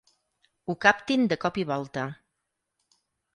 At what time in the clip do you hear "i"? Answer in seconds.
1.65-1.67